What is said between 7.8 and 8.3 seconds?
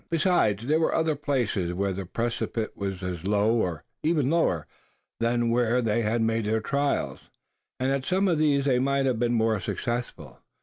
at some